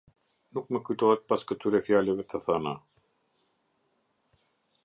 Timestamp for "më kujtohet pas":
0.75-1.45